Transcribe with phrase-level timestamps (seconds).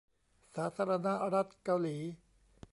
[0.55, 1.97] สาธารณรัฐเกาหลี